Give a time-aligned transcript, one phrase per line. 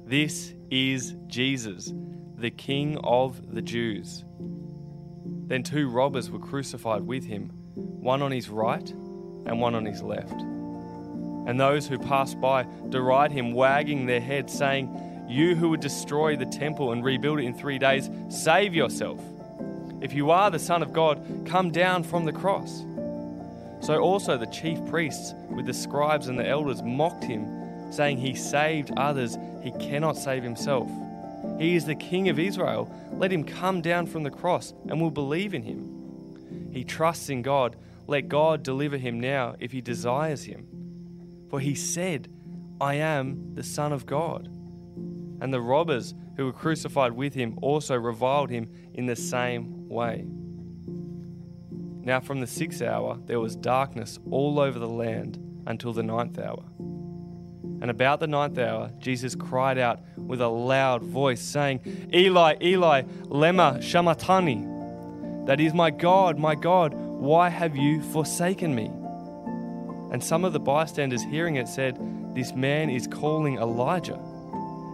[0.04, 1.92] This is Jesus,
[2.38, 4.24] the King of the Jews.
[5.46, 7.52] Then two robbers were crucified with him,
[8.00, 10.40] one on his right and one on his left.
[11.48, 16.36] And those who passed by deride him, wagging their heads, saying, You who would destroy
[16.36, 19.20] the temple and rebuild it in three days, save yourself.
[20.00, 22.84] If you are the Son of God, come down from the cross.
[23.80, 28.34] So also the chief priests, with the scribes and the elders, mocked him, saying, He
[28.34, 30.90] saved others, he cannot save himself.
[31.58, 32.92] He is the King of Israel.
[33.12, 36.70] Let him come down from the cross, and we'll believe in him.
[36.72, 37.76] He trusts in God.
[38.08, 40.66] Let God deliver him now if he desires him.
[41.50, 42.28] For he said,
[42.80, 44.48] I am the Son of God.
[45.40, 50.24] And the robbers who were crucified with him also reviled him in the same way.
[52.02, 56.38] Now, from the sixth hour, there was darkness all over the land until the ninth
[56.38, 56.64] hour.
[57.80, 63.02] And about the ninth hour, Jesus cried out with a loud voice, saying, Eli, Eli,
[63.24, 64.66] Lema Sabachthani.
[65.46, 68.90] That is, my God, my God, why have you forsaken me?
[70.12, 71.98] And some of the bystanders hearing it said,
[72.34, 74.14] This man is calling Elijah.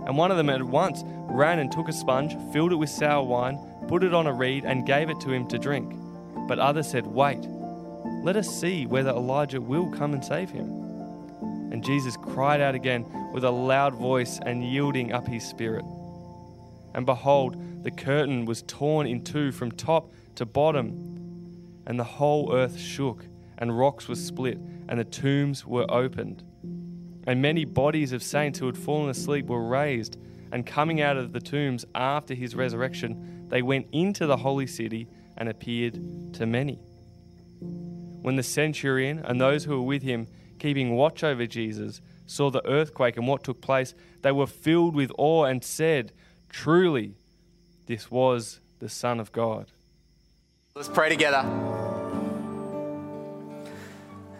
[0.06, 3.22] And one of them at once ran and took a sponge, filled it with sour
[3.22, 3.58] wine,
[3.88, 5.94] put it on a reed, and gave it to him to drink.
[6.48, 7.44] But others said, Wait,
[8.22, 10.66] let us see whether Elijah will come and save him.
[11.72, 15.84] And Jesus cried out again with a loud voice and yielding up his spirit.
[16.94, 21.13] And behold, the curtain was torn in two from top to bottom,
[21.86, 23.26] and the whole earth shook,
[23.58, 24.58] and rocks were split,
[24.88, 26.42] and the tombs were opened.
[27.26, 30.18] And many bodies of saints who had fallen asleep were raised,
[30.52, 35.08] and coming out of the tombs after his resurrection, they went into the holy city
[35.36, 36.78] and appeared to many.
[38.22, 40.28] When the centurion and those who were with him
[40.58, 45.12] keeping watch over Jesus, saw the earthquake and what took place, they were filled with
[45.18, 46.12] awe and said,
[46.48, 47.16] Truly,
[47.86, 49.72] this was the Son of God.
[50.76, 51.44] Let's pray together.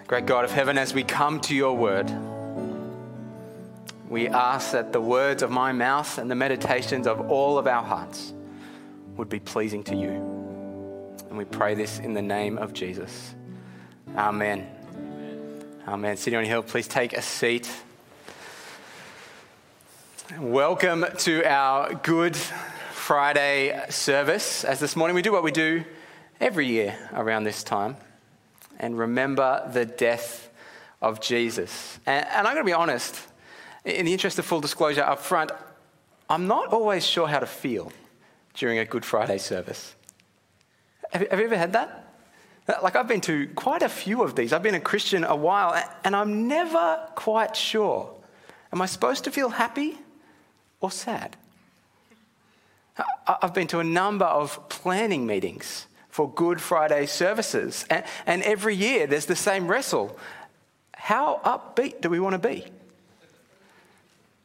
[0.09, 2.11] Great God of heaven, as we come to your word,
[4.09, 7.85] we ask that the words of my mouth and the meditations of all of our
[7.85, 8.33] hearts
[9.17, 10.11] would be pleasing to you.
[11.29, 13.33] And we pray this in the name of Jesus.
[14.17, 14.67] Amen.
[15.87, 16.17] Amen.
[16.17, 17.71] City on Hill, please take a seat.
[20.41, 24.65] Welcome to our Good Friday service.
[24.65, 25.85] As this morning we do what we do
[26.41, 27.97] every year around this time
[28.79, 30.51] and remember the death
[31.01, 31.99] of Jesus.
[32.07, 33.21] And, and I'm going to be honest,
[33.85, 35.53] in the interest of full disclosure up front,
[36.29, 37.93] I'm not always sure how to feel
[38.55, 39.95] during a Good Friday service.
[41.13, 42.01] Have, have you ever had that?
[42.83, 44.55] Like, I've been to quite a few of these.
[44.55, 48.11] I've been a Christian a while, and I'm never quite sure.
[48.73, 49.99] Am I supposed to feel happy
[50.81, 51.37] or sad?
[53.27, 58.05] I've been to a number of planning meetings for Good Friday services, and,
[58.45, 60.17] every year there's the same wrestle.
[60.95, 62.65] How upbeat do we want to be?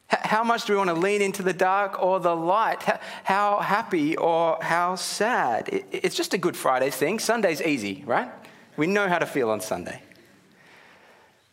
[0.07, 2.81] How much do we want to lean into the dark or the light?
[3.23, 5.83] How happy or how sad?
[5.91, 7.19] It's just a Good Friday thing.
[7.19, 8.31] Sunday's easy, right?
[8.75, 10.01] We know how to feel on Sunday.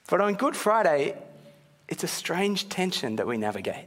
[0.08, 1.14] But on Good Friday,
[1.88, 3.84] it's a strange tension that we navigate.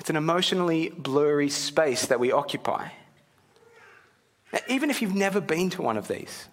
[0.00, 2.88] It's an emotionally blurry space that we occupy.
[4.68, 6.48] Even if you've never been to one of these,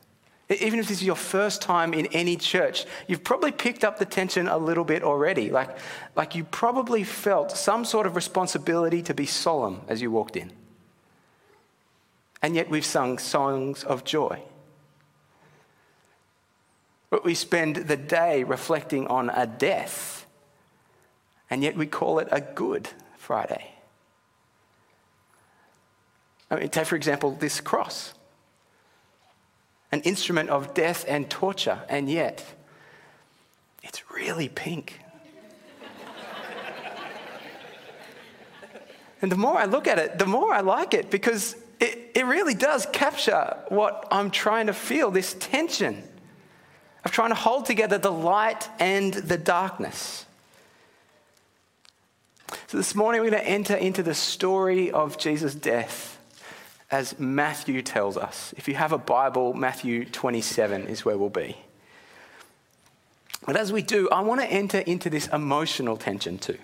[0.50, 4.06] even if this is your first time in any church, you've probably picked up the
[4.06, 5.51] tension a little bit already.
[5.51, 5.78] Like,
[6.16, 10.51] like you probably felt some sort of responsibility to be solemn as you walked in.
[12.42, 14.42] And yet we've sung songs of joy.
[17.10, 20.25] But we spend the day reflecting on a death,
[21.50, 23.69] and yet we call it a good Friday.
[26.51, 28.13] I mean, take, for example, this cross.
[29.92, 32.46] an instrument of death and torture, and yet
[33.81, 35.00] it's really pink.
[39.22, 42.25] and the more I look at it, the more I like it because it, it
[42.25, 46.04] really does capture what I'm trying to feel this tension
[47.04, 50.25] of trying to hold together the light and the darkness.
[52.68, 56.19] So, this morning we're going to enter into the story of Jesus' death
[56.91, 58.53] as Matthew tells us.
[58.57, 61.57] If you have a Bible, Matthew 27 is where we'll be.
[63.45, 66.57] But as we do, I want to enter into this emotional tension too.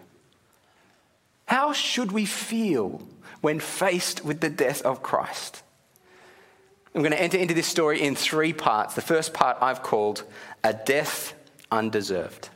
[1.45, 3.01] How should we feel
[3.41, 5.61] when faced with the death of Christ?
[6.93, 8.95] I'm going to enter into this story in three parts.
[8.95, 10.23] The first part I've called
[10.63, 11.33] A Death
[11.69, 12.49] Undeserved.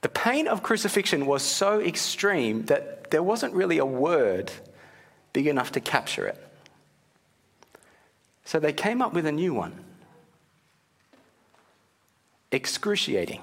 [0.00, 4.52] The pain of crucifixion was so extreme that there wasn't really a word
[5.36, 6.42] big enough to capture it.
[8.46, 9.74] So they came up with a new one
[12.50, 13.42] excruciating.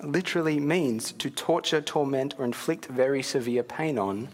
[0.00, 4.28] Literally means to torture, torment, or inflict very severe pain on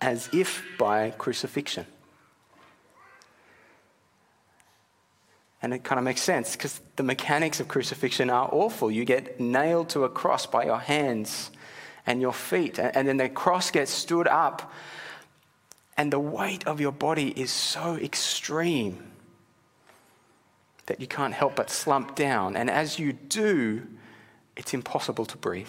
[0.00, 1.84] as if by crucifixion.
[5.60, 8.90] And it kind of makes sense because the mechanics of crucifixion are awful.
[8.90, 11.50] You get nailed to a cross by your hands
[12.06, 14.72] and your feet, and then the cross gets stood up,
[15.96, 19.12] and the weight of your body is so extreme
[20.86, 22.56] that you can't help but slump down.
[22.56, 23.82] And as you do,
[24.56, 25.68] it's impossible to breathe.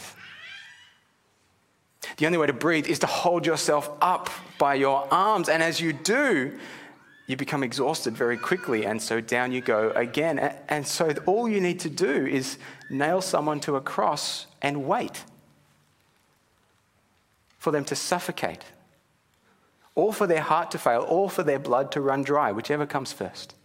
[2.18, 5.50] The only way to breathe is to hold yourself up by your arms.
[5.50, 6.58] And as you do,
[7.26, 8.86] you become exhausted very quickly.
[8.86, 10.40] And so down you go again.
[10.70, 12.58] And so all you need to do is
[12.90, 15.24] nail someone to a cross and wait
[17.68, 18.64] for them to suffocate,
[19.94, 23.12] or for their heart to fail, or for their blood to run dry, whichever comes
[23.12, 23.56] first.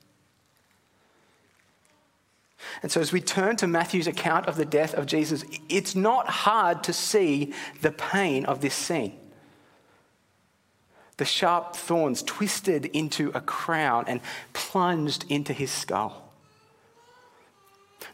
[2.83, 6.29] And so, as we turn to Matthew's account of the death of Jesus, it's not
[6.29, 9.17] hard to see the pain of this scene.
[11.19, 14.21] The sharp thorns twisted into a crown and
[14.53, 16.31] plunged into his skull.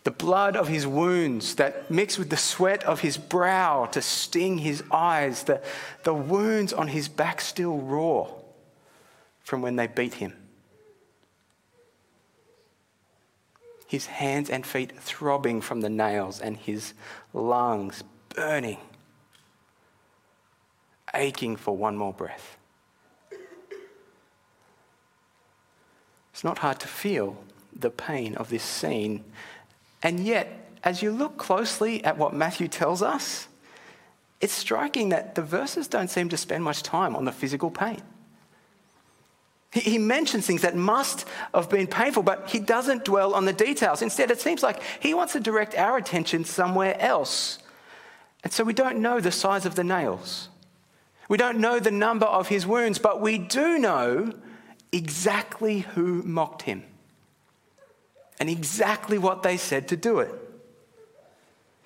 [0.04, 4.58] The blood of his wounds that mixed with the sweat of his brow to sting
[4.58, 5.60] his eyes, the,
[6.04, 8.28] the wounds on his back still raw
[9.40, 10.34] from when they beat him.
[13.88, 16.92] his hands and feet throbbing from the nails, and his
[17.32, 18.76] lungs burning,
[21.14, 22.58] aching for one more breath.
[26.30, 27.38] It's not hard to feel
[27.74, 29.24] the pain of this scene.
[30.02, 33.48] And yet, as you look closely at what Matthew tells us,
[34.40, 38.02] it's striking that the verses don't seem to spend much time on the physical pain.
[39.70, 44.00] He, mentions things that must have been painful, but he doesn't dwell on the details.
[44.00, 47.58] Instead, it seems like he wants to direct our attention somewhere else.
[48.42, 50.48] And so we don't know the size of the nails.
[51.28, 54.32] We don't know the number of his wounds, but we do know
[54.90, 56.84] exactly who mocked him
[58.40, 60.32] and exactly what they said to do it.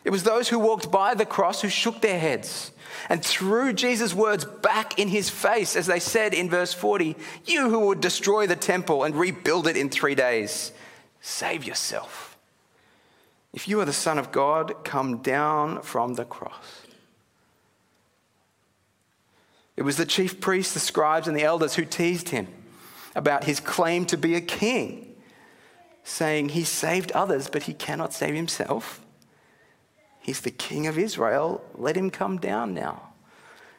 [0.05, 2.73] It was those who walked by the cross who shook their heads
[3.09, 7.71] and threw Jesus' words back in his face as they said in verse 40 You
[7.71, 10.73] who would destroy the temple and rebuild it in three days,
[11.21, 12.37] save yourself.
[13.53, 16.83] If you are the Son of God, come down from the cross.
[19.77, 22.49] It was the chief priests, the scribes, and the elders who teased him
[23.15, 25.12] about his claim to be a king,
[26.05, 29.01] saying he saved others, but he cannot save himself.
[30.21, 31.65] He's the King of Israel.
[31.75, 33.13] Let him come down now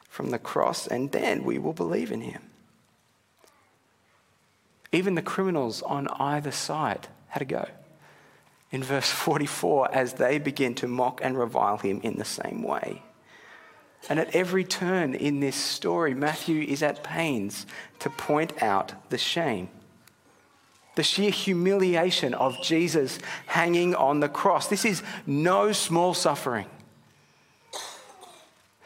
[0.09, 2.41] from the cross, and then we will believe in him.
[4.91, 7.67] Even the criminals on either side had to go.
[8.71, 13.01] In verse 44, as they begin to mock and revile him in the same way.
[14.09, 17.65] And at every turn in this story, Matthew is at pains
[17.99, 19.69] to point out the shame
[20.95, 24.67] the sheer humiliation of Jesus hanging on the cross.
[24.67, 26.67] This is no small suffering.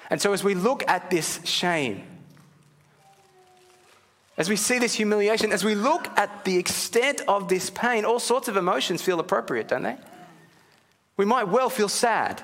[0.10, 2.04] And so, as we look at this shame,
[4.38, 8.20] as we see this humiliation, as we look at the extent of this pain, all
[8.20, 9.98] sorts of emotions feel appropriate, don't they?
[11.18, 12.44] We might well feel sad.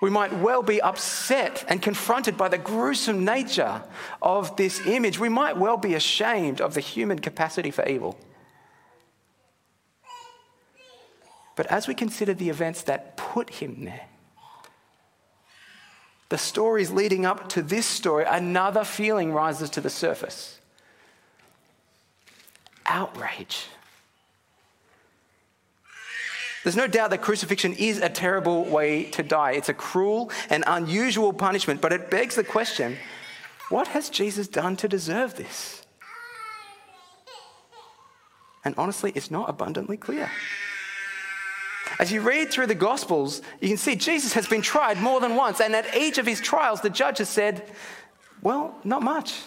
[0.00, 3.82] We might well be upset and confronted by the gruesome nature
[4.22, 5.18] of this image.
[5.18, 8.16] We might well be ashamed of the human capacity for evil.
[11.56, 14.06] But as we consider the events that put him there,
[16.28, 20.60] the stories leading up to this story, another feeling rises to the surface
[22.86, 23.66] outrage.
[26.68, 29.52] There's no doubt that crucifixion is a terrible way to die.
[29.52, 32.98] It's a cruel and unusual punishment, but it begs the question
[33.70, 35.80] what has Jesus done to deserve this?
[38.66, 40.30] And honestly, it's not abundantly clear.
[41.98, 45.36] As you read through the Gospels, you can see Jesus has been tried more than
[45.36, 47.64] once, and at each of his trials, the judge has said,
[48.42, 49.40] Well, not much.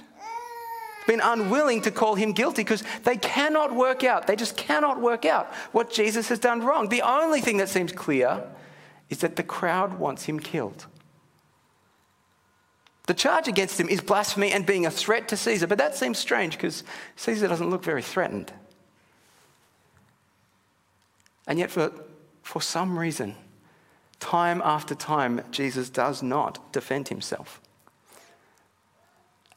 [1.08, 5.26] Been unwilling to call him guilty because they cannot work out, they just cannot work
[5.26, 6.90] out what Jesus has done wrong.
[6.90, 8.44] The only thing that seems clear
[9.10, 10.86] is that the crowd wants him killed.
[13.08, 16.18] The charge against him is blasphemy and being a threat to Caesar, but that seems
[16.18, 16.84] strange because
[17.18, 18.54] Caesar doesn't look very threatened.
[21.48, 21.92] And yet, for
[22.44, 23.36] for some reason,
[24.20, 27.61] time after time, Jesus does not defend himself.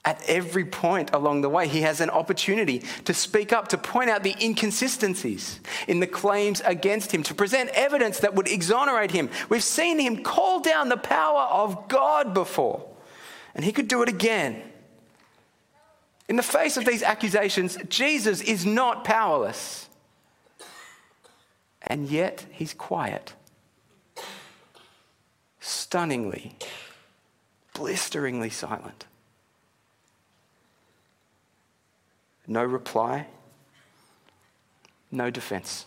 [0.04, 4.11] At every point along the way, he has an opportunity to speak up, to point
[4.11, 9.30] out the inconsistencies in the claims against him, to present evidence that would exonerate him.
[9.49, 12.87] We've seen him call down the power of God before,
[13.54, 14.62] and he could do it again.
[16.28, 19.84] In the face of these accusations, Jesus is not powerless
[21.87, 23.34] and yet he's quiet.
[25.61, 26.56] Stunningly,
[27.75, 29.06] blisteringly silent.
[32.46, 33.26] No reply,
[35.10, 35.86] no defense.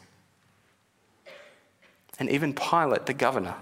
[2.20, 3.56] And even Pilate, the governor,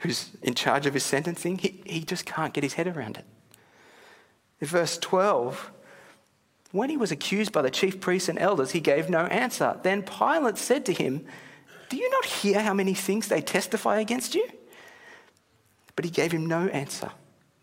[0.00, 3.24] who's in charge of his sentencing, he, he just can't get his head around it.
[4.60, 5.70] In verse 12,
[6.72, 9.78] when he was accused by the chief priests and elders, he gave no answer.
[9.82, 11.24] Then Pilate said to him,
[11.90, 14.48] Do you not hear how many things they testify against you?
[15.96, 17.10] But he gave him no answer,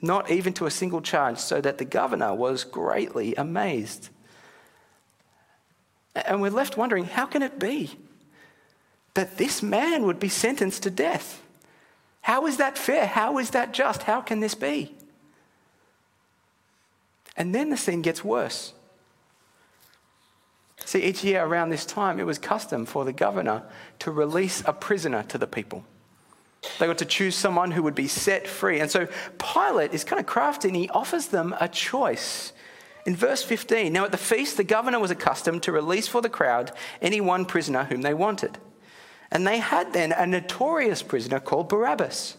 [0.02, 4.10] not even to a single charge, so that the governor was greatly amazed.
[6.16, 7.98] And we're left wondering how can it be
[9.14, 11.42] that this man would be sentenced to death?
[12.22, 13.06] How is that fair?
[13.06, 14.04] How is that just?
[14.04, 14.96] How can this be?
[17.38, 18.74] And then the scene gets worse.
[20.86, 23.64] See, each year around this time, it was custom for the governor
[24.00, 25.84] to release a prisoner to the people.
[26.80, 28.80] They got to choose someone who would be set free.
[28.80, 29.08] And so
[29.38, 32.54] Pilate is kind of crafty and he offers them a choice.
[33.06, 36.30] In verse 15, now at the feast, the governor was accustomed to release for the
[36.30, 36.72] crowd
[37.02, 38.58] any one prisoner whom they wanted.
[39.32, 42.38] And they had then a notorious prisoner called Barabbas.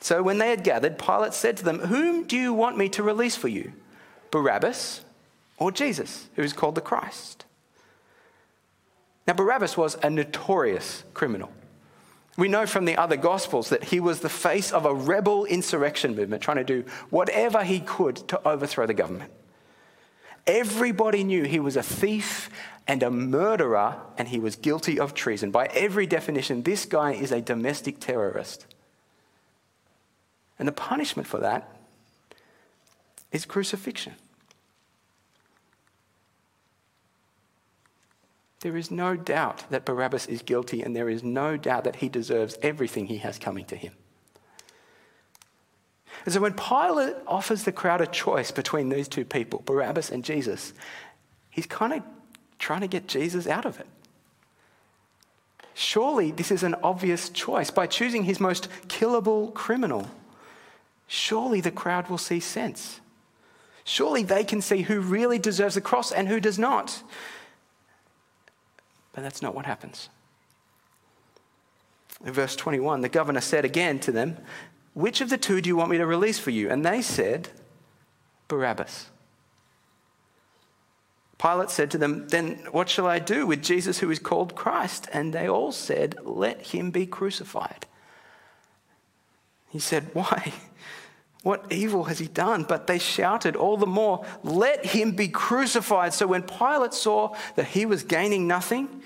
[0.00, 3.02] So when they had gathered, Pilate said to them, Whom do you want me to
[3.02, 3.72] release for you?
[4.30, 5.02] Barabbas
[5.58, 7.44] or Jesus, who is called the Christ?
[9.26, 11.52] Now, Barabbas was a notorious criminal.
[12.38, 16.16] We know from the other Gospels that he was the face of a rebel insurrection
[16.16, 19.30] movement trying to do whatever he could to overthrow the government.
[20.46, 22.50] Everybody knew he was a thief
[22.86, 25.50] and a murderer, and he was guilty of treason.
[25.50, 28.66] By every definition, this guy is a domestic terrorist.
[30.58, 31.76] And the punishment for that
[33.32, 34.14] is crucifixion.
[38.60, 42.08] There is no doubt that Barabbas is guilty, and there is no doubt that he
[42.08, 43.94] deserves everything he has coming to him.
[46.24, 50.24] And so when Pilate offers the crowd a choice between these two people, Barabbas and
[50.24, 50.72] Jesus,
[51.50, 52.02] he's kind of
[52.58, 53.86] trying to get Jesus out of it.
[55.74, 57.70] Surely this is an obvious choice.
[57.70, 60.10] By choosing his most killable criminal,
[61.06, 63.00] surely the crowd will see sense.
[63.84, 67.02] Surely they can see who really deserves the cross and who does not.
[69.12, 70.10] But that's not what happens.
[72.24, 74.36] In verse 21, the governor said again to them,
[74.94, 76.68] Which of the two do you want me to release for you?
[76.68, 77.48] And they said,
[78.48, 79.08] Barabbas.
[81.38, 85.08] Pilate said to them, Then what shall I do with Jesus who is called Christ?
[85.12, 87.86] And they all said, Let him be crucified.
[89.70, 90.52] He said, Why?
[91.42, 92.64] What evil has he done?
[92.64, 96.12] But they shouted all the more, Let him be crucified.
[96.12, 99.00] So when Pilate saw that he was gaining nothing,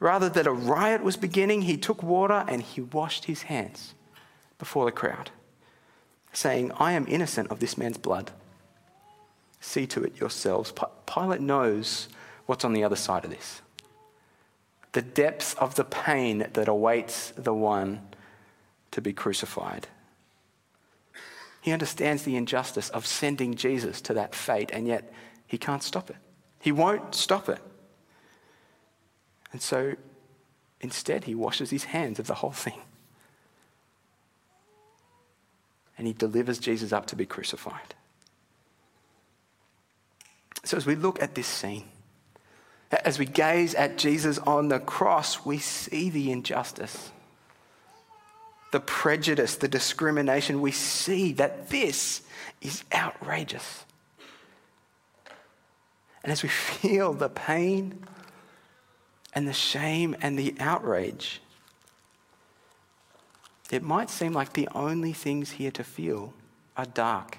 [0.00, 3.94] rather that a riot was beginning, he took water and he washed his hands
[4.58, 5.30] before the crowd,
[6.32, 8.30] saying, I am innocent of this man's blood.
[9.60, 10.72] See to it yourselves.
[11.06, 12.08] Pilate knows
[12.46, 13.62] what's on the other side of this
[14.92, 18.00] the depths of the pain that awaits the one
[18.90, 19.88] to be crucified.
[21.60, 25.12] He understands the injustice of sending Jesus to that fate, and yet
[25.46, 26.16] he can't stop it.
[26.60, 27.58] He won't stop it.
[29.52, 29.96] And so
[30.80, 32.80] instead, he washes his hands of the whole thing.
[35.98, 37.94] And he delivers Jesus up to be crucified.
[40.64, 41.84] So, as we look at this scene,
[43.04, 47.10] as we gaze at Jesus on the cross, we see the injustice,
[48.72, 50.60] the prejudice, the discrimination.
[50.60, 52.22] We see that this
[52.60, 53.84] is outrageous.
[56.22, 58.04] And as we feel the pain
[59.32, 61.40] and the shame and the outrage,
[63.70, 66.34] it might seem like the only things here to feel
[66.76, 67.38] are dark.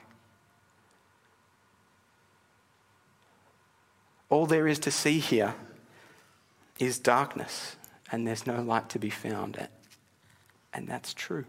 [4.30, 5.56] All there is to see here
[6.80, 7.78] is darkness,
[8.12, 9.68] and there's no light to be found.
[10.74, 11.46] And that's true.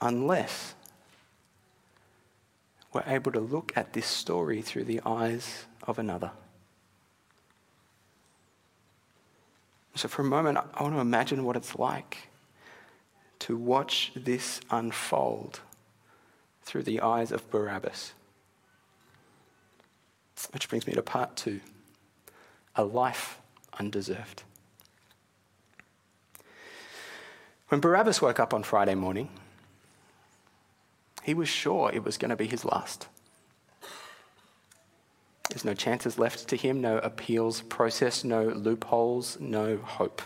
[0.00, 0.74] Unless
[2.92, 6.30] we're able to look at this story through the eyes of another.
[9.96, 12.28] So, for a moment, I want to imagine what it's like
[13.40, 15.60] to watch this unfold
[16.62, 18.12] through the eyes of Barabbas.
[20.50, 21.60] Which brings me to part two
[22.76, 23.38] a life
[23.78, 24.42] undeserved.
[27.68, 29.28] When Barabbas woke up on Friday morning,
[31.22, 33.06] he was sure it was going to be his last.
[35.54, 40.20] There's no chances left to him, no appeals process, no loopholes, no hope.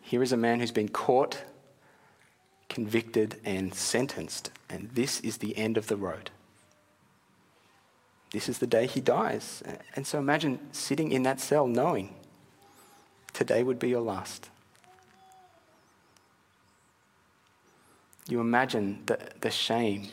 [0.00, 1.42] Here is a man who's been caught,
[2.70, 6.30] convicted, and sentenced, and this is the end of the road.
[8.30, 9.62] This is the day he dies.
[9.94, 12.14] And so imagine sitting in that cell knowing
[13.34, 14.48] today would be your last.
[18.26, 20.08] You imagine the, the shame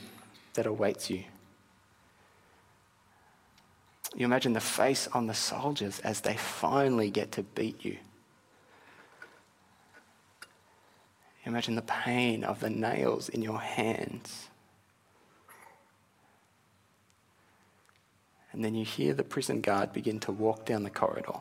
[0.56, 1.24] that awaits you.
[4.16, 7.98] You imagine the face on the soldiers as they finally get to beat you.
[11.44, 14.50] You imagine the pain of the nails in your hands.
[18.52, 21.40] And then you hear the prison guard begin to walk down the corridor.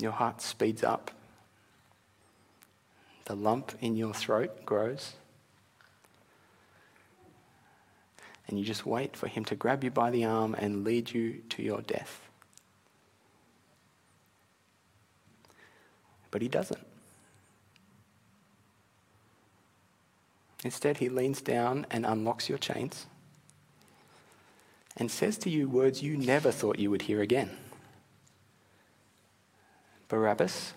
[0.00, 1.12] Your heart speeds up.
[3.26, 5.12] The lump in your throat grows.
[8.50, 11.40] And you just wait for him to grab you by the arm and lead you
[11.50, 12.28] to your death.
[16.32, 16.84] But he doesn't.
[20.64, 23.06] Instead, he leans down and unlocks your chains
[24.96, 27.50] and says to you words you never thought you would hear again
[30.08, 30.74] Barabbas,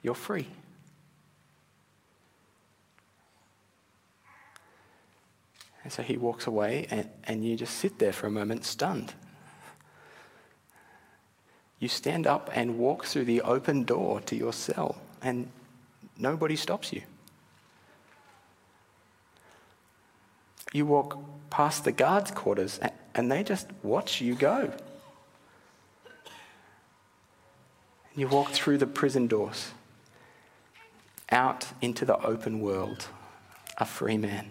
[0.00, 0.46] you're free.
[5.86, 9.14] And so he walks away, and, and you just sit there for a moment, stunned.
[11.78, 15.48] You stand up and walk through the open door to your cell, and
[16.18, 17.02] nobody stops you.
[20.72, 21.20] You walk
[21.50, 22.80] past the guards' quarters,
[23.14, 24.72] and they just watch you go.
[28.16, 29.70] You walk through the prison doors,
[31.30, 33.06] out into the open world,
[33.78, 34.48] a free man.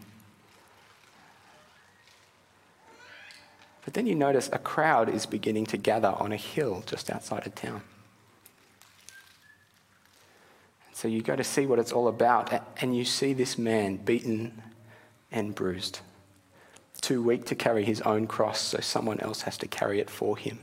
[3.85, 7.45] But then you notice a crowd is beginning to gather on a hill just outside
[7.45, 7.81] of town.
[10.91, 14.63] So you go to see what it's all about, and you see this man beaten
[15.31, 15.99] and bruised,
[17.01, 20.35] too weak to carry his own cross, so someone else has to carry it for
[20.35, 20.59] him.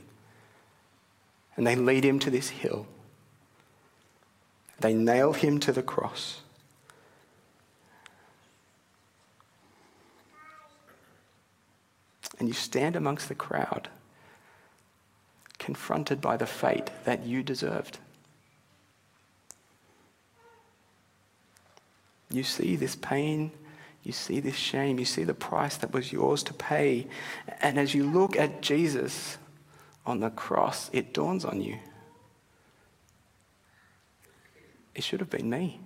[1.55, 2.87] And they lead him to this hill.
[4.79, 6.41] They nail him to the cross.
[12.39, 13.89] And you stand amongst the crowd,
[15.59, 17.99] confronted by the fate that you deserved.
[22.31, 23.51] You see this pain,
[24.03, 27.07] you see this shame, you see the price that was yours to pay.
[27.61, 29.37] And as you look at Jesus
[30.05, 31.77] on the cross, it dawns on you
[34.95, 35.79] it should have been me.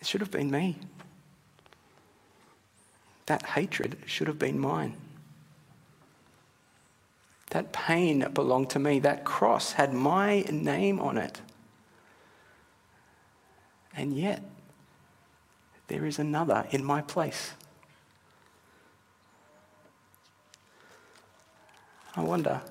[0.00, 0.76] It should have been me.
[3.28, 4.96] That hatred should have been mine.
[7.50, 9.00] That pain belonged to me.
[9.00, 11.42] That cross had my name on it.
[13.94, 14.42] And yet,
[15.88, 17.52] there is another in my place.
[22.16, 22.62] I wonder,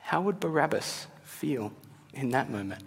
[0.00, 1.74] how would Barabbas feel
[2.14, 2.82] in that moment?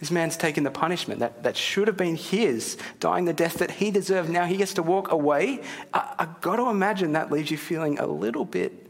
[0.00, 3.70] This man's taken the punishment that, that should have been his, dying the death that
[3.70, 4.30] he deserved.
[4.30, 5.62] Now he gets to walk away.
[5.92, 8.86] I, I've got to imagine that leaves you feeling a little bit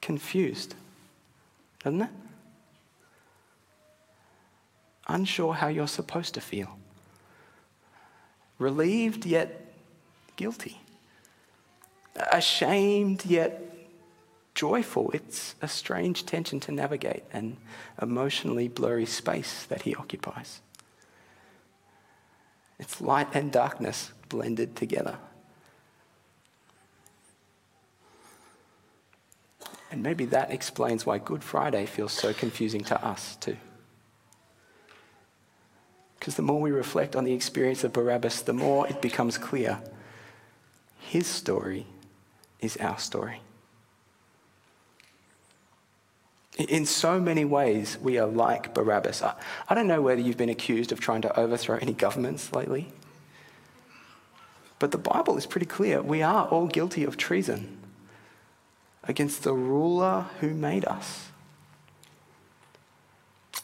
[0.00, 0.74] confused,
[1.84, 2.10] doesn't it?
[5.08, 6.78] Unsure how you're supposed to feel.
[8.58, 9.74] Relieved yet
[10.36, 10.80] guilty.
[12.32, 13.69] Ashamed yet
[14.54, 15.10] joyful.
[15.12, 17.56] It's a strange tension to navigate, an
[18.00, 20.60] emotionally blurry space that he occupies.
[22.78, 25.18] It's light and darkness blended together.
[29.90, 33.56] And maybe that explains why Good Friday feels so confusing to us, too.
[36.18, 39.80] Because the more we reflect on the experience of Barabbas, the more it becomes clear
[40.98, 41.86] his story
[42.60, 43.40] is our story.
[46.58, 49.22] In so many ways, we are like Barabbas.
[49.22, 49.34] I,
[49.68, 52.88] I don't know whether you've been accused of trying to overthrow any governments lately,
[54.78, 56.02] but the Bible is pretty clear.
[56.02, 57.78] We are all guilty of treason
[59.04, 61.28] against the ruler who made us.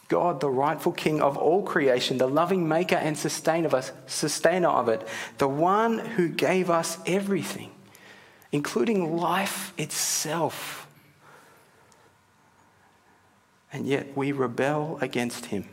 [0.08, 4.68] God, the rightful king of all creation, the loving maker and sustainer of, us, sustainer
[4.68, 5.06] of it,
[5.38, 7.72] the one who gave us everything,
[8.52, 10.85] including life itself
[13.76, 15.68] and yet we rebel against him.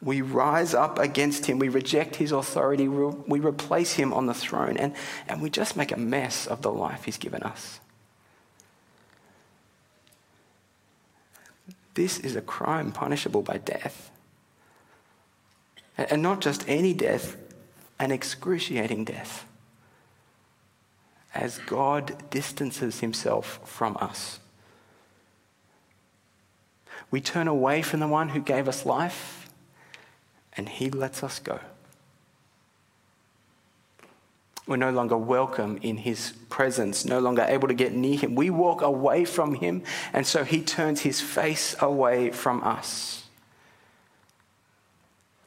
[0.00, 1.58] We rise up against him.
[1.58, 2.86] We reject his authority.
[2.86, 4.76] We replace him on the throne.
[4.76, 4.94] And,
[5.26, 7.80] and we just make a mess of the life he's given us.
[11.94, 14.12] This is a crime punishable by death.
[15.96, 17.36] And not just any death,
[17.98, 19.44] an excruciating death.
[21.34, 24.38] As God distances himself from us.
[27.10, 29.48] We turn away from the one who gave us life,
[30.56, 31.60] and he lets us go.
[34.66, 38.34] We're no longer welcome in his presence, no longer able to get near him.
[38.34, 43.24] We walk away from him, and so he turns his face away from us.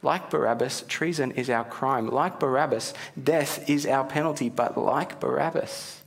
[0.01, 2.07] Like Barabbas, treason is our crime.
[2.07, 4.49] Like Barabbas, death is our penalty.
[4.49, 6.01] But like Barabbas,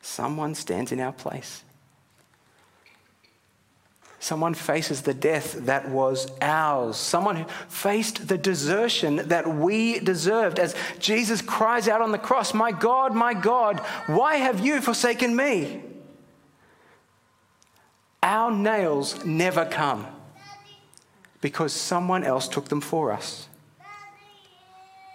[0.00, 1.64] someone stands in our place.
[4.20, 6.96] Someone faces the death that was ours.
[6.96, 10.58] Someone faced the desertion that we deserved.
[10.58, 15.36] As Jesus cries out on the cross, My God, my God, why have you forsaken
[15.36, 15.82] me?
[18.22, 20.06] Our nails never come
[21.40, 23.48] because someone else took them for us.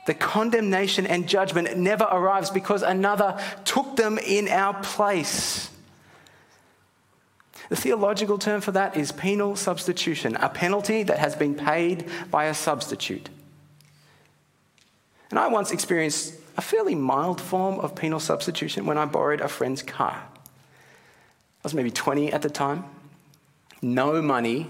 [0.05, 5.69] The condemnation and judgment never arrives because another took them in our place.
[7.69, 12.45] The theological term for that is penal substitution, a penalty that has been paid by
[12.45, 13.29] a substitute.
[15.29, 19.47] And I once experienced a fairly mild form of penal substitution when I borrowed a
[19.47, 20.21] friend's car.
[20.25, 22.83] I was maybe 20 at the time,
[23.81, 24.67] no money,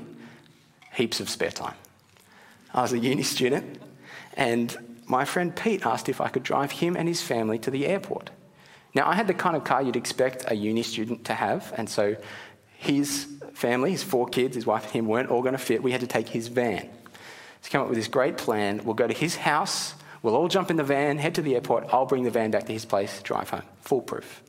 [0.93, 1.75] heaps of spare time.
[2.73, 3.81] I was a uni student,
[4.35, 4.75] and
[5.05, 8.29] my friend Pete asked if I could drive him and his family to the airport.
[8.95, 11.89] Now, I had the kind of car you'd expect a uni student to have, and
[11.89, 12.15] so
[12.83, 15.81] his family, his four kids, his wife and him weren't all going to fit.
[15.81, 16.89] We had to take his van.
[17.61, 18.81] He's come up with this great plan.
[18.83, 19.93] We'll go to his house.
[20.21, 21.93] We'll all jump in the van, head to the airport.
[21.93, 23.63] I'll bring the van back to his place, drive home.
[23.81, 24.43] Foolproof.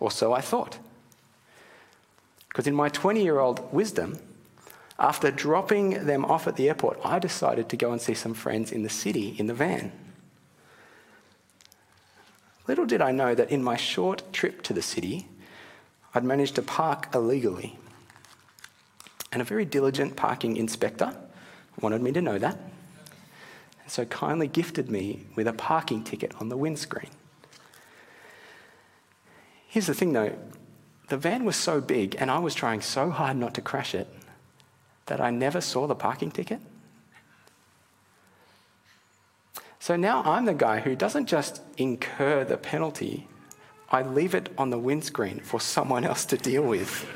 [0.00, 0.78] Or so I thought.
[2.48, 4.18] Because in my 20 year old wisdom,
[4.98, 8.72] after dropping them off at the airport, I decided to go and see some friends
[8.72, 9.92] in the city in the van.
[12.66, 15.28] Little did I know that in my short trip to the city,
[16.16, 17.78] I'd managed to park illegally.
[19.30, 21.14] And a very diligent parking inspector
[21.78, 22.56] wanted me to know that.
[23.82, 27.10] And so kindly gifted me with a parking ticket on the windscreen.
[29.66, 30.34] Here's the thing though
[31.08, 34.08] the van was so big and I was trying so hard not to crash it
[35.04, 36.62] that I never saw the parking ticket.
[39.80, 43.28] So now I'm the guy who doesn't just incur the penalty
[43.90, 47.06] I leave it on the windscreen for someone else to deal with.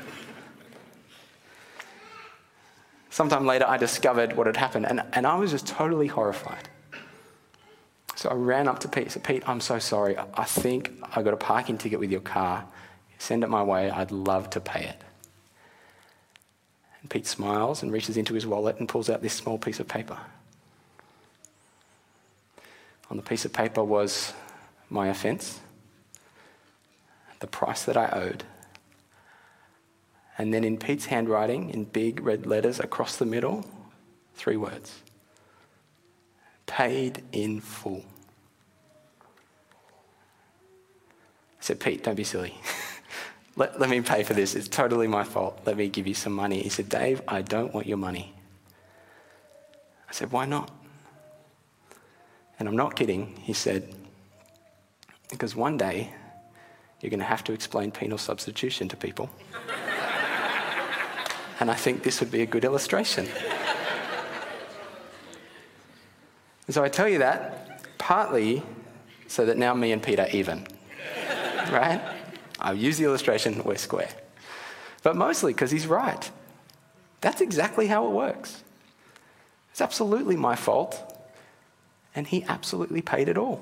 [3.09, 6.69] Sometime later, I discovered what had happened, and, and I was just totally horrified.
[8.15, 10.15] So I ran up to Pete said, Pete, I'm so sorry.
[10.17, 12.65] I think I got a parking ticket with your car.
[13.17, 13.89] Send it my way.
[13.89, 15.01] I'd love to pay it.
[17.01, 19.87] And Pete smiles and reaches into his wallet and pulls out this small piece of
[19.87, 20.17] paper.
[23.09, 24.33] On the piece of paper was
[24.89, 25.59] my offense
[27.41, 28.45] the price that I owed,
[30.37, 33.65] And then in Pete's handwriting, in big red letters across the middle,
[34.33, 35.01] three words
[36.65, 38.05] paid in full.
[41.59, 42.55] I said, Pete, don't be silly.
[43.57, 44.55] let, let me pay for this.
[44.55, 45.59] It's totally my fault.
[45.65, 46.61] Let me give you some money.
[46.61, 48.33] He said, Dave, I don't want your money.
[50.09, 50.71] I said, Why not?
[52.57, 53.35] And I'm not kidding.
[53.41, 53.93] He said,
[55.29, 56.13] Because one day
[57.01, 59.29] you're going to have to explain penal substitution to people.
[61.59, 63.27] and I think this would be a good illustration.
[66.67, 68.63] And so I tell you that partly
[69.27, 70.67] so that now me and Pete are even,
[71.71, 72.01] right?
[72.59, 74.09] I'll use the illustration, we're square.
[75.03, 76.29] But mostly because he's right.
[77.21, 78.63] That's exactly how it works.
[79.71, 81.17] It's absolutely my fault,
[82.13, 83.61] and he absolutely paid it all.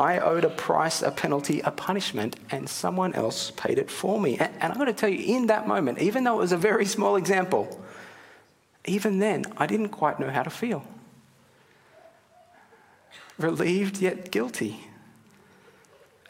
[0.00, 4.38] I owed a price, a penalty, a punishment, and someone else paid it for me.
[4.38, 6.86] And, I'm going to tell you, in that moment, even though it was a very
[6.96, 7.84] small example,
[8.86, 10.84] even then, I didn't quite know how to feel.
[13.36, 14.86] Relieved yet guilty.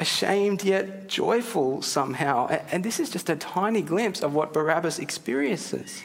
[0.01, 2.49] Ashamed yet joyful somehow.
[2.49, 6.03] And this is just a tiny glimpse of what Barabbas experiences.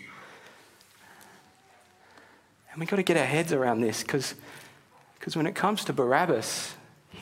[2.71, 4.36] And we've got to get our heads around this because
[5.34, 6.75] when it comes to Barabbas,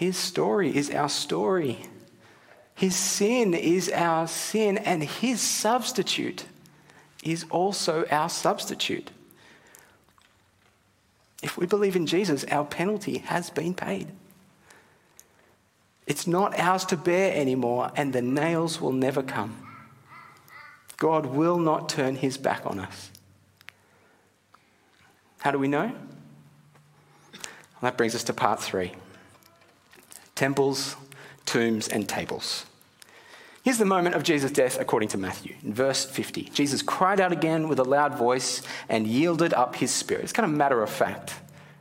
[0.03, 1.77] his story is our story.
[2.75, 6.45] His sin is our sin, and his substitute
[7.23, 9.11] is also our substitute.
[11.41, 14.09] If we believe in Jesus, our penalty has been paid.
[16.05, 19.55] It's not ours to bear anymore, and the nails will never come.
[20.97, 23.09] God will not turn his back on us.
[25.39, 25.93] How do we know?
[27.31, 28.91] Well, that brings us to part three
[30.43, 30.97] temples,
[31.45, 32.65] tombs, and tables.
[33.63, 35.55] Here's the moment of Jesus' death according to Matthew.
[35.63, 39.89] In verse 50, Jesus cried out again with a loud voice and yielded up his
[39.89, 40.21] spirit.
[40.21, 41.35] It's kind of matter of fact,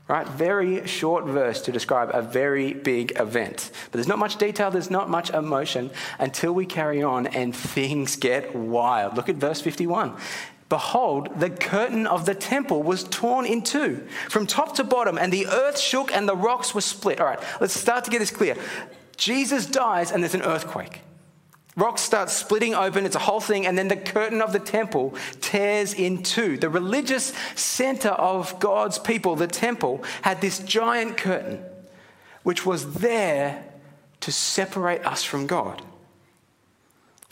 [0.06, 0.28] right?
[0.28, 3.72] Very short verse to describe a very big event.
[3.86, 8.14] But there's not much detail, there's not much emotion until we carry on and things
[8.14, 9.16] get wild.
[9.16, 10.16] Look at verse 51.
[10.72, 15.30] Behold, the curtain of the temple was torn in two from top to bottom, and
[15.30, 17.20] the earth shook and the rocks were split.
[17.20, 18.56] All right, let's start to get this clear.
[19.18, 21.02] Jesus dies, and there's an earthquake.
[21.76, 25.14] Rocks start splitting open, it's a whole thing, and then the curtain of the temple
[25.42, 26.56] tears in two.
[26.56, 31.62] The religious center of God's people, the temple, had this giant curtain
[32.44, 33.62] which was there
[34.20, 35.82] to separate us from God.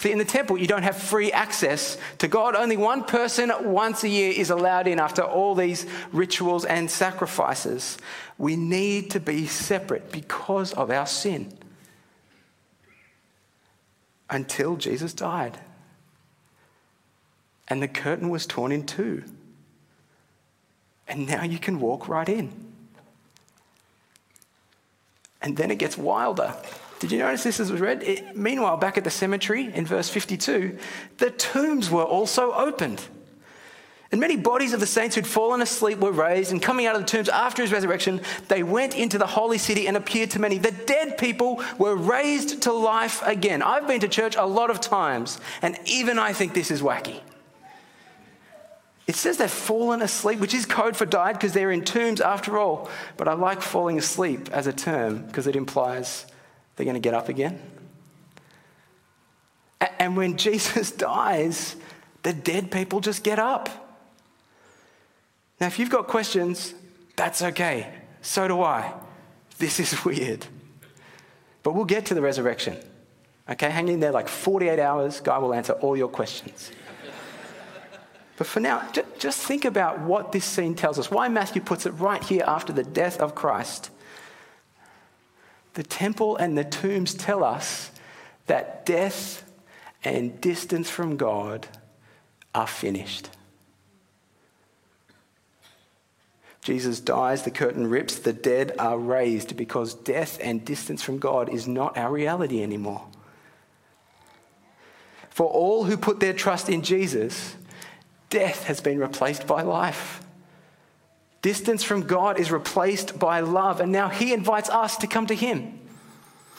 [0.01, 2.57] See, in the temple, you don't have free access to God.
[2.57, 7.99] Only one person once a year is allowed in after all these rituals and sacrifices.
[8.39, 11.53] We need to be separate because of our sin
[14.31, 15.59] until Jesus died.
[17.69, 19.23] And the curtain was torn in two.
[21.07, 22.51] And now you can walk right in.
[25.43, 26.55] And then it gets wilder.
[27.01, 28.03] Did you notice this as was read?
[28.03, 30.79] It, meanwhile, back at the cemetery in verse 52,
[31.17, 33.03] the tombs were also opened.
[34.13, 37.01] And many bodies of the saints who'd fallen asleep were raised, and coming out of
[37.01, 40.59] the tombs after his resurrection, they went into the holy city and appeared to many.
[40.59, 43.63] The dead people were raised to life again.
[43.63, 47.21] I've been to church a lot of times, and even I think this is wacky.
[49.07, 52.59] It says they've fallen asleep, which is code for died because they're in tombs after
[52.59, 52.91] all.
[53.17, 56.27] But I like falling asleep as a term because it implies
[56.81, 57.61] they're going to get up again.
[59.99, 61.77] And when Jesus dies,
[62.23, 63.69] the dead people just get up.
[65.61, 66.73] Now, if you've got questions,
[67.17, 67.93] that's okay.
[68.23, 68.95] So do I.
[69.59, 70.47] This is weird.
[71.63, 72.79] But we'll get to the resurrection.
[73.47, 75.21] Okay, hang in there like 48 hours.
[75.21, 76.73] God will answer all your questions.
[78.39, 81.11] but for now, just think about what this scene tells us.
[81.11, 83.91] Why Matthew puts it right here after the death of Christ.
[85.75, 87.91] The temple and the tombs tell us
[88.47, 89.45] that death
[90.03, 91.69] and distance from God
[92.55, 93.31] are finished.
[96.63, 101.49] Jesus dies, the curtain rips, the dead are raised because death and distance from God
[101.49, 103.07] is not our reality anymore.
[105.31, 107.57] For all who put their trust in Jesus,
[108.29, 110.21] death has been replaced by life.
[111.43, 115.35] Distance from God is replaced by love, and now He invites us to come to
[115.35, 115.79] Him.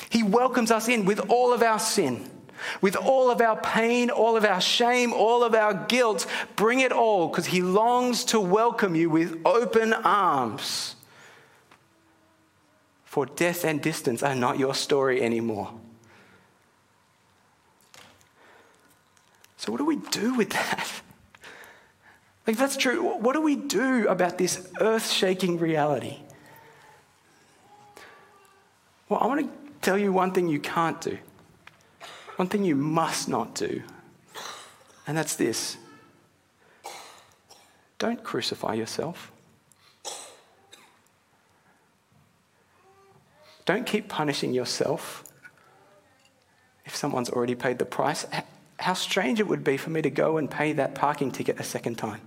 [0.10, 2.30] He welcomes us in with all of our sin
[2.82, 6.26] with all of our pain, all of our shame, all of our guilt.
[6.56, 10.96] Bring it all because He longs to welcome you with open arms.
[13.06, 15.74] For death and distance are not your story anymore.
[19.58, 20.90] So, what do we do with that?
[22.46, 26.18] Like, if that's true, what do we do about this earth shaking reality?
[29.10, 31.18] Well, I want to tell you one thing you can't do,
[32.38, 33.84] one thing you must not do,
[35.06, 35.78] and that's this
[38.00, 39.32] don't crucify yourself.
[43.66, 45.24] Don't keep punishing yourself
[46.84, 48.26] if someone's already paid the price.
[48.80, 51.64] How strange it would be for me to go and pay that parking ticket a
[51.64, 52.22] second time.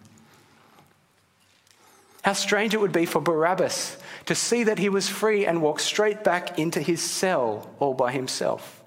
[2.24, 5.78] How strange it would be for Barabbas to see that he was free and walk
[5.78, 8.82] straight back into his cell all by himself.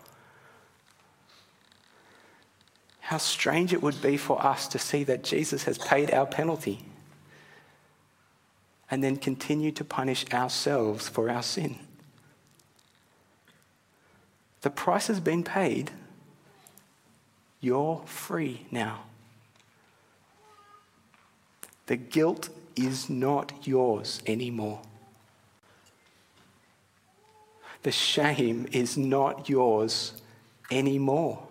[2.99, 6.79] How strange it would be for us to see that Jesus has paid our penalty
[8.89, 11.77] and then continue to punish ourselves for our sin.
[14.61, 15.91] The price has been paid.
[17.61, 19.03] You're free now.
[21.85, 24.81] The guilt is not yours anymore.
[27.83, 30.21] The shame is not yours
[30.71, 31.47] anymore.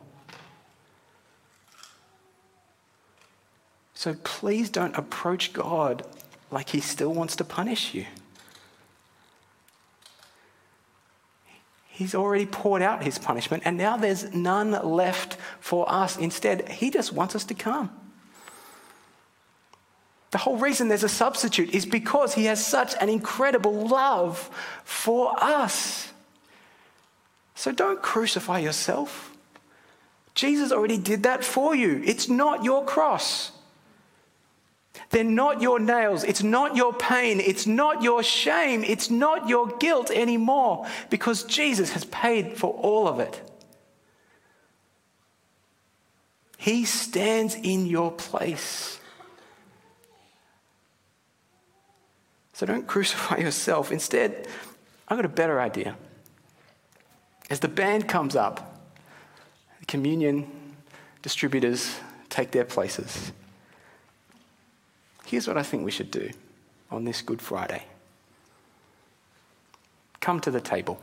[3.94, 6.06] So please don't approach God
[6.50, 8.06] like He still wants to punish you.
[11.88, 16.18] He's already poured out His punishment, and now there's none left for us.
[16.18, 17.90] Instead, He just wants us to come.
[20.36, 24.50] The whole reason there's a substitute is because he has such an incredible love
[24.84, 26.12] for us.
[27.54, 29.34] So don't crucify yourself.
[30.34, 32.02] Jesus already did that for you.
[32.04, 33.50] It's not your cross.
[35.08, 36.22] They're not your nails.
[36.22, 37.40] It's not your pain.
[37.40, 38.84] It's not your shame.
[38.84, 43.40] It's not your guilt anymore because Jesus has paid for all of it.
[46.58, 49.00] He stands in your place.
[52.56, 53.92] So don't crucify yourself.
[53.92, 54.48] Instead,
[55.06, 55.94] I've got a better idea.
[57.50, 58.80] As the band comes up,
[59.78, 60.50] the communion
[61.20, 61.96] distributors
[62.30, 63.30] take their places.
[65.26, 66.30] Here's what I think we should do
[66.90, 67.84] on this Good Friday
[70.20, 70.98] come to the table.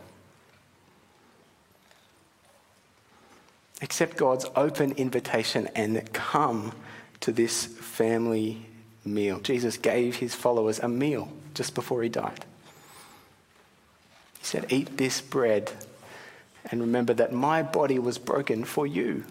[3.81, 6.73] Accept God's open invitation and come
[7.21, 8.65] to this family
[9.05, 9.39] meal.
[9.39, 12.45] Jesus gave his followers a meal just before he died.
[14.39, 15.71] He said, Eat this bread
[16.71, 19.25] and remember that my body was broken for you.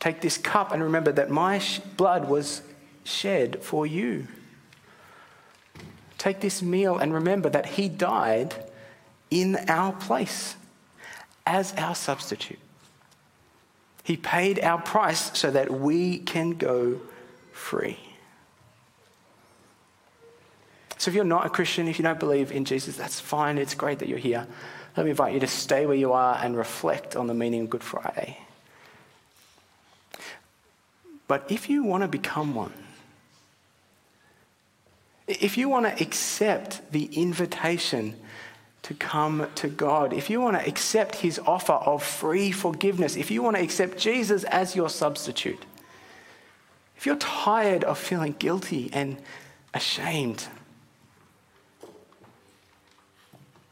[0.00, 1.62] Take this cup and remember that my
[1.96, 2.62] blood was
[3.04, 4.26] shed for you.
[6.18, 8.54] Take this meal and remember that he died
[9.30, 10.56] in our place
[11.46, 12.58] as our substitute.
[14.02, 17.00] He paid our price so that we can go
[17.54, 17.98] free.
[20.98, 23.58] So if you're not a Christian, if you don't believe in Jesus, that's fine.
[23.58, 24.46] It's great that you're here.
[24.96, 27.70] Let me invite you to stay where you are and reflect on the meaning of
[27.70, 28.38] Good Friday.
[31.26, 32.72] But if you want to become one,
[35.26, 38.14] if you want to accept the invitation
[38.82, 43.30] to come to God, if you want to accept his offer of free forgiveness, if
[43.30, 45.64] you want to accept Jesus as your substitute,
[47.04, 49.18] if you're tired of feeling guilty and
[49.74, 50.48] ashamed,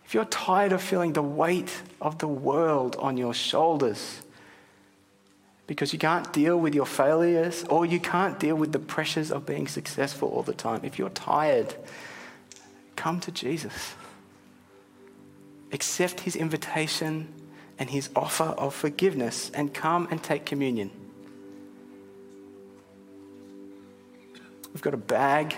[0.05, 4.21] If you're tired of feeling the weight of the world on your shoulders
[5.67, 9.47] because you can't deal with your failures or you can't deal with the pressures of
[9.47, 11.75] being successful all the time, if you're tired,
[12.97, 13.95] come to Jesus.
[15.73, 17.33] Accept his invitation
[17.79, 20.91] and his offer of forgiveness and come and take communion.
[24.73, 25.55] We've got a bag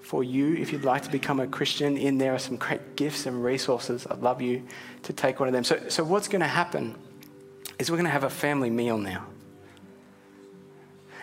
[0.00, 1.96] for you if you'd like to become a Christian.
[1.96, 4.06] In there are some great gifts and resources.
[4.08, 4.62] I'd love you
[5.02, 5.64] to take one of them.
[5.64, 6.94] So, so what's going to happen
[7.78, 9.26] is we're going to have a family meal now.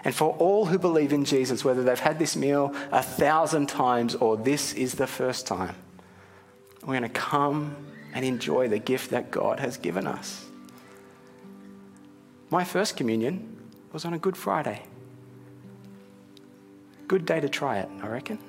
[0.03, 4.15] And for all who believe in Jesus, whether they've had this meal a thousand times
[4.15, 5.75] or this is the first time,
[6.81, 7.75] we're going to come
[8.13, 10.45] and enjoy the gift that God has given us.
[12.49, 13.57] My first communion
[13.93, 14.83] was on a Good Friday.
[17.13, 18.39] Good day to try it, I reckon.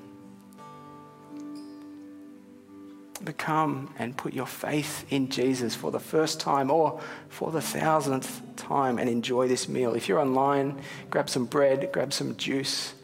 [3.21, 6.99] But come and put your faith in Jesus for the first time or
[7.29, 9.95] for the thousandth time and enjoy this meal.
[9.95, 12.95] If you're online, grab some bread, grab some juice.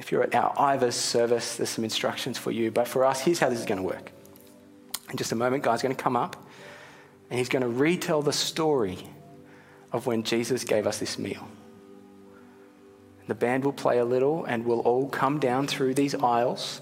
[0.00, 2.72] If you're at our Ivers service, there's some instructions for you.
[2.72, 4.10] But for us, here's how this is going to work.
[5.10, 6.44] In just a moment, Guy's going to come up
[7.30, 8.98] and he's going to retell the story
[9.92, 11.48] of when Jesus gave us this meal.
[13.28, 16.80] The band will play a little and we'll all come down through these aisles.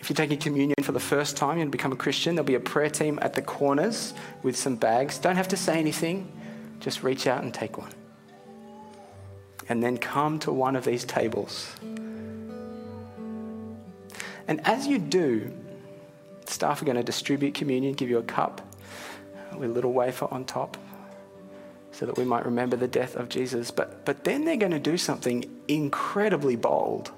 [0.00, 2.60] If you're taking communion for the first time, and become a Christian, there'll be a
[2.60, 5.18] prayer team at the corners with some bags.
[5.18, 6.30] Don't have to say anything,
[6.80, 7.92] just reach out and take one.
[9.68, 11.72] And then come to one of these tables.
[14.48, 15.52] And as you do,
[16.46, 18.60] staff are going to distribute communion, give you a cup
[19.56, 20.76] with a little wafer on top
[21.92, 23.70] so that we might remember the death of Jesus.
[23.70, 27.12] But, but then they're going to do something incredibly bold.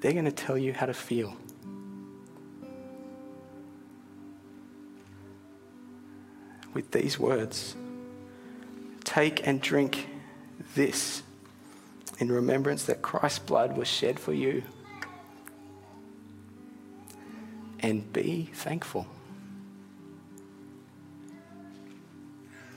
[0.00, 1.36] They're going to tell you how to feel.
[6.74, 7.76] With these words
[9.04, 10.08] Take and drink
[10.74, 11.22] this
[12.18, 14.62] in remembrance that Christ's blood was shed for you.
[17.80, 19.06] And be thankful.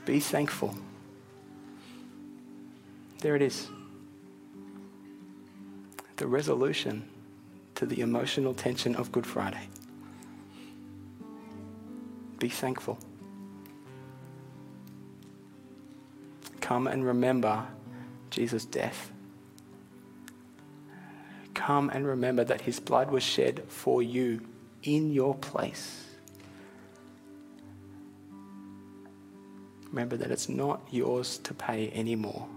[0.05, 0.75] Be thankful.
[3.21, 3.67] There it is.
[6.17, 7.09] The resolution
[7.75, 9.67] to the emotional tension of Good Friday.
[12.39, 12.99] Be thankful.
[16.61, 17.65] Come and remember
[18.29, 19.11] Jesus' death.
[21.53, 24.41] Come and remember that his blood was shed for you
[24.83, 26.04] in your place.
[29.95, 32.49] Remember that it's not yours to pay anymore.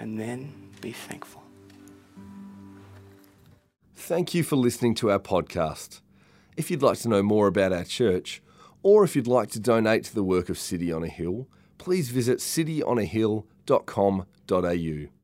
[0.00, 1.44] And then be thankful.
[3.94, 6.00] Thank you for listening to our podcast.
[6.56, 8.42] If you'd like to know more about our church,
[8.82, 11.46] or if you'd like to donate to the work of City on a Hill,
[11.78, 15.21] please visit cityonahill.com.au.